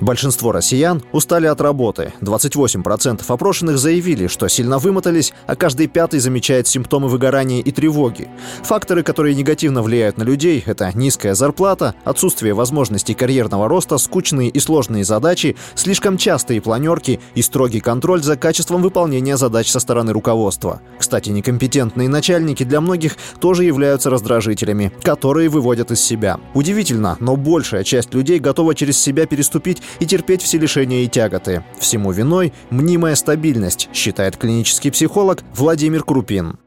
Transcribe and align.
Большинство 0.00 0.50
россиян 0.50 1.02
устали 1.12 1.46
от 1.46 1.60
работы. 1.60 2.14
28% 2.22 3.22
опрошенных 3.26 3.78
заявили, 3.78 4.28
что 4.28 4.48
сильно 4.48 4.78
вымотались, 4.78 5.34
а 5.46 5.56
каждый 5.56 5.88
пятый 5.88 6.20
замечает 6.20 6.66
симптомы 6.66 7.08
выгорания 7.08 7.60
и 7.60 7.70
тревоги. 7.70 8.28
Факторы, 8.62 9.02
которые 9.02 9.34
негативно 9.34 9.82
влияют 9.82 10.16
на 10.16 10.22
людей, 10.22 10.62
это 10.64 10.90
низкая 10.94 11.34
зарплата, 11.34 11.94
отсутствие 12.04 12.54
возможностей 12.54 13.12
карьерного 13.14 13.68
роста, 13.68 13.98
скучные 13.98 14.48
и 14.48 14.58
сложные 14.58 15.04
задачи, 15.04 15.56
слишком 15.74 16.16
частые 16.16 16.62
планерки 16.62 17.20
и 17.34 17.42
строгий 17.42 17.80
контроль 17.80 18.22
за 18.22 18.36
качеством 18.36 18.82
выполнения 18.82 19.36
задач 19.36 19.68
со 19.68 19.80
стороны 19.80 20.12
руководства. 20.12 20.80
Кстати, 20.98 21.28
некомпетентные 21.28 22.08
начальники 22.08 22.64
для 22.64 22.80
многих 22.80 23.16
тоже 23.38 23.64
являются 23.64 24.08
раздражителями, 24.08 24.92
которые 25.02 25.50
выводят 25.50 25.90
из 25.90 26.00
себя. 26.00 26.40
Удивительно, 26.54 27.18
но 27.20 27.36
большая 27.36 27.84
часть 27.84 28.14
людей 28.14 28.38
готова 28.38 28.74
через 28.74 28.98
себя 28.98 29.26
переступить 29.26 29.82
и 29.98 30.06
терпеть 30.06 30.42
все 30.42 30.58
лишения 30.58 31.02
и 31.02 31.08
тяготы. 31.08 31.64
Всему 31.78 32.12
виной 32.12 32.52
мнимая 32.70 33.16
стабильность, 33.16 33.88
считает 33.92 34.36
клинический 34.36 34.92
психолог 34.92 35.42
Владимир 35.54 36.04
Крупин. 36.04 36.59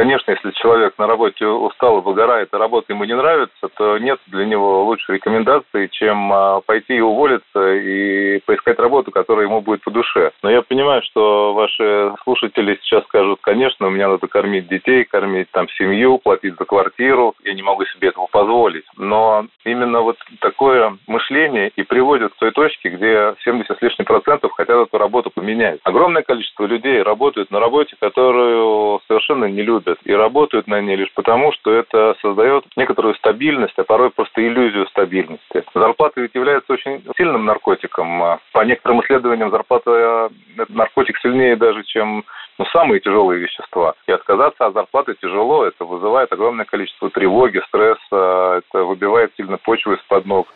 Конечно, 0.00 0.30
если 0.30 0.50
человек 0.52 0.94
на 0.96 1.06
работе 1.06 1.46
устал 1.46 1.98
и 1.98 2.00
выгорает, 2.00 2.48
и 2.54 2.56
работа 2.56 2.90
ему 2.94 3.04
не 3.04 3.14
нравится, 3.14 3.68
то 3.76 3.98
нет 3.98 4.18
для 4.28 4.46
него 4.46 4.82
лучшей 4.84 5.16
рекомендации, 5.16 5.88
чем 5.88 6.32
а, 6.32 6.62
пойти 6.62 6.94
и 6.94 7.00
уволиться 7.00 7.74
и 7.74 8.40
поискать 8.46 8.78
работу, 8.78 9.10
которая 9.10 9.44
ему 9.44 9.60
будет 9.60 9.82
по 9.82 9.90
душе. 9.90 10.30
Но 10.42 10.50
я 10.50 10.62
понимаю, 10.62 11.02
что 11.02 11.52
ваши 11.52 12.14
слушатели 12.24 12.78
сейчас 12.80 13.04
скажут, 13.04 13.40
конечно, 13.42 13.88
у 13.88 13.90
меня 13.90 14.08
надо 14.08 14.26
кормить 14.26 14.68
детей, 14.68 15.04
кормить 15.04 15.50
там 15.50 15.68
семью, 15.68 16.16
платить 16.16 16.56
за 16.58 16.64
квартиру, 16.64 17.34
я 17.44 17.52
не 17.52 17.62
могу 17.62 17.84
себе 17.84 18.08
этого 18.08 18.26
позволить. 18.32 18.86
Но 18.96 19.44
именно 19.66 20.00
вот 20.00 20.16
такое 20.40 20.96
мышление 21.08 21.72
и 21.76 21.82
приводит 21.82 22.32
к 22.32 22.38
той 22.38 22.52
точке, 22.52 22.88
где 22.88 23.34
70 23.44 23.76
с 23.76 23.82
лишним 23.82 24.06
процентов 24.06 24.52
хотят 24.52 24.78
эту 24.78 24.96
работу 24.96 25.28
поменять. 25.28 25.78
Огромное 25.84 26.22
количество 26.22 26.64
людей 26.64 27.02
работают 27.02 27.50
на 27.50 27.60
работе, 27.60 27.96
которую 28.00 29.02
совершенно 29.06 29.44
не 29.44 29.60
любят 29.60 29.89
любят 29.90 29.98
и 30.04 30.12
работают 30.12 30.66
на 30.66 30.80
ней 30.80 30.96
лишь 30.96 31.12
потому, 31.14 31.52
что 31.52 31.72
это 31.72 32.14
создает 32.20 32.64
некоторую 32.76 33.14
стабильность, 33.16 33.74
а 33.78 33.84
порой 33.84 34.10
просто 34.10 34.46
иллюзию 34.46 34.86
стабильности. 34.88 35.64
Зарплата 35.74 36.20
ведь 36.20 36.34
является 36.34 36.72
очень 36.72 37.02
сильным 37.16 37.44
наркотиком. 37.44 38.38
По 38.52 38.64
некоторым 38.64 39.00
исследованиям 39.02 39.50
зарплата– 39.50 39.90
это 40.56 40.68
наркотик 40.68 41.18
сильнее 41.18 41.56
даже, 41.56 41.82
чем 41.84 42.24
ну, 42.58 42.66
самые 42.66 43.00
тяжелые 43.00 43.40
вещества. 43.40 43.94
И 44.06 44.12
отказаться 44.12 44.66
от 44.66 44.74
зарплаты 44.74 45.14
тяжело, 45.20 45.64
это 45.64 45.84
вызывает 45.84 46.32
огромное 46.32 46.64
количество 46.64 47.10
тревоги, 47.10 47.60
стресса, 47.68 48.62
это 48.62 48.84
выбивает 48.84 49.32
сильно 49.36 49.56
почву 49.56 49.94
из-под 49.94 50.26
ног. 50.26 50.48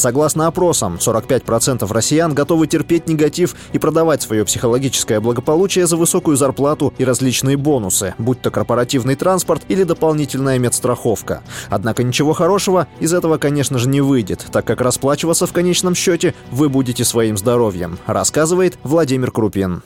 Согласно 0.00 0.46
опросам, 0.46 0.94
45% 0.94 1.86
россиян 1.92 2.32
готовы 2.32 2.66
терпеть 2.66 3.06
негатив 3.06 3.54
и 3.74 3.78
продавать 3.78 4.22
свое 4.22 4.46
психологическое 4.46 5.20
благополучие 5.20 5.86
за 5.86 5.98
высокую 5.98 6.38
зарплату 6.38 6.94
и 6.96 7.04
различные 7.04 7.58
бонусы, 7.58 8.14
будь 8.16 8.40
то 8.40 8.50
корпоративный 8.50 9.14
транспорт 9.14 9.62
или 9.68 9.82
дополнительная 9.84 10.58
медстраховка. 10.58 11.42
Однако 11.68 12.02
ничего 12.02 12.32
хорошего 12.32 12.86
из 12.98 13.12
этого, 13.12 13.36
конечно 13.36 13.78
же, 13.78 13.90
не 13.90 14.00
выйдет, 14.00 14.46
так 14.50 14.64
как 14.64 14.80
расплачиваться 14.80 15.46
в 15.46 15.52
конечном 15.52 15.94
счете 15.94 16.34
вы 16.50 16.70
будете 16.70 17.04
своим 17.04 17.36
здоровьем, 17.36 17.98
рассказывает 18.06 18.78
Владимир 18.82 19.30
Крупин 19.30 19.82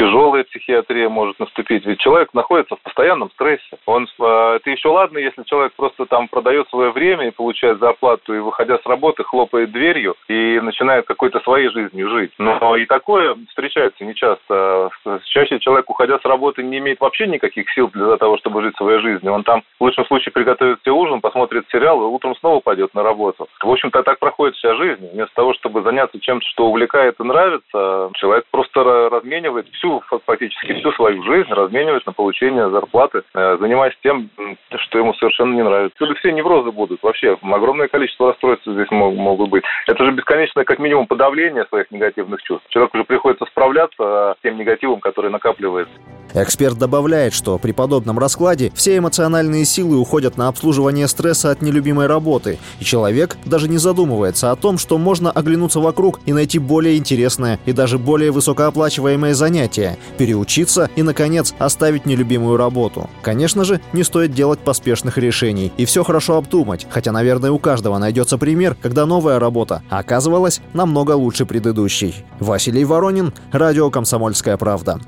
тяжелая 0.00 0.44
психиатрия 0.44 1.10
может 1.10 1.38
наступить. 1.38 1.84
Ведь 1.84 2.00
человек 2.00 2.32
находится 2.32 2.76
в 2.76 2.80
постоянном 2.80 3.30
стрессе. 3.32 3.76
Он, 3.84 4.06
э, 4.18 4.56
это 4.56 4.70
еще 4.70 4.88
ладно, 4.88 5.18
если 5.18 5.42
человек 5.42 5.74
просто 5.76 6.06
там 6.06 6.28
продает 6.28 6.68
свое 6.70 6.90
время 6.90 7.28
и 7.28 7.32
получает 7.32 7.78
зарплату, 7.80 8.34
и 8.34 8.38
выходя 8.38 8.78
с 8.78 8.86
работы, 8.86 9.24
хлопает 9.24 9.72
дверью 9.72 10.14
и 10.28 10.58
начинает 10.62 11.06
какой-то 11.06 11.40
своей 11.40 11.68
жизнью 11.68 12.08
жить. 12.08 12.32
Но 12.38 12.76
и 12.76 12.86
такое 12.86 13.36
встречается 13.50 14.02
нечасто. 14.04 14.90
Чаще 15.24 15.58
человек, 15.58 15.90
уходя 15.90 16.18
с 16.18 16.24
работы, 16.24 16.62
не 16.62 16.78
имеет 16.78 17.00
вообще 17.00 17.26
никаких 17.26 17.70
сил 17.70 17.90
для 17.92 18.16
того, 18.16 18.38
чтобы 18.38 18.62
жить 18.62 18.76
своей 18.76 19.00
жизнью. 19.00 19.34
Он 19.34 19.44
там 19.44 19.62
в 19.78 19.84
лучшем 19.84 20.06
случае 20.06 20.32
приготовит 20.32 20.80
себе 20.80 20.92
ужин, 20.92 21.20
посмотрит 21.20 21.66
сериал 21.70 22.00
и 22.00 22.04
утром 22.04 22.34
снова 22.36 22.60
пойдет 22.60 22.94
на 22.94 23.02
работу. 23.02 23.48
В 23.62 23.70
общем-то, 23.70 24.02
так 24.02 24.18
проходит 24.18 24.56
вся 24.56 24.74
жизнь. 24.76 25.10
Вместо 25.12 25.34
того, 25.34 25.52
чтобы 25.52 25.82
заняться 25.82 26.18
чем-то, 26.18 26.46
что 26.46 26.68
увлекает 26.68 27.20
и 27.20 27.24
нравится, 27.24 28.10
человек 28.14 28.46
просто 28.50 29.10
разменивает 29.10 29.68
всю 29.72 29.89
всю, 29.98 30.20
фактически 30.26 30.74
всю 30.74 30.92
свою 30.92 31.22
жизнь 31.24 31.50
разменивать 31.50 32.06
на 32.06 32.12
получение 32.12 32.70
зарплаты, 32.70 33.22
э, 33.34 33.56
занимаясь 33.60 33.94
тем, 34.02 34.30
что 34.76 34.98
ему 34.98 35.14
совершенно 35.14 35.54
не 35.54 35.64
нравится. 35.64 35.94
Отсюда 35.94 36.14
все 36.18 36.32
неврозы 36.32 36.70
будут. 36.70 37.02
Вообще, 37.02 37.36
огромное 37.42 37.88
количество 37.88 38.28
расстройств 38.28 38.66
здесь 38.66 38.90
могут 38.90 39.50
быть. 39.50 39.64
Это 39.86 40.04
же 40.04 40.12
бесконечное, 40.12 40.64
как 40.64 40.78
минимум, 40.78 41.06
подавление 41.06 41.64
своих 41.66 41.90
негативных 41.90 42.42
чувств. 42.42 42.68
Человеку 42.70 42.98
уже 42.98 43.04
приходится 43.04 43.46
справляться 43.46 44.36
с 44.38 44.42
тем 44.42 44.56
негативом, 44.56 45.00
который 45.00 45.30
накапливается. 45.30 45.92
Эксперт 46.34 46.78
добавляет, 46.78 47.32
что 47.32 47.58
при 47.58 47.72
подобном 47.72 48.18
раскладе 48.18 48.72
все 48.74 48.98
эмоциональные 48.98 49.64
силы 49.64 49.96
уходят 49.96 50.36
на 50.36 50.48
обслуживание 50.48 51.08
стресса 51.08 51.50
от 51.50 51.62
нелюбимой 51.62 52.06
работы, 52.06 52.58
и 52.78 52.84
человек 52.84 53.36
даже 53.44 53.68
не 53.68 53.78
задумывается 53.78 54.50
о 54.50 54.56
том, 54.56 54.78
что 54.78 54.98
можно 54.98 55.30
оглянуться 55.30 55.80
вокруг 55.80 56.20
и 56.26 56.32
найти 56.32 56.58
более 56.58 56.96
интересное 56.96 57.58
и 57.66 57.72
даже 57.72 57.98
более 57.98 58.30
высокооплачиваемое 58.30 59.34
занятие, 59.34 59.98
переучиться 60.18 60.90
и, 60.96 61.02
наконец, 61.02 61.54
оставить 61.58 62.06
нелюбимую 62.06 62.56
работу. 62.56 63.08
Конечно 63.22 63.64
же, 63.64 63.80
не 63.92 64.04
стоит 64.04 64.32
делать 64.32 64.60
поспешных 64.60 65.18
решений 65.18 65.72
и 65.76 65.84
все 65.84 66.04
хорошо 66.04 66.36
обдумать, 66.36 66.86
хотя, 66.90 67.12
наверное, 67.12 67.50
у 67.50 67.58
каждого 67.58 67.98
найдется 67.98 68.38
пример, 68.38 68.76
когда 68.80 69.06
новая 69.06 69.38
работа 69.38 69.82
оказывалась 69.88 70.60
намного 70.72 71.12
лучше 71.12 71.46
предыдущей. 71.46 72.14
Василий 72.38 72.84
Воронин, 72.84 73.32
Радио 73.52 73.90
«Комсомольская 73.90 74.56
правда». 74.56 75.00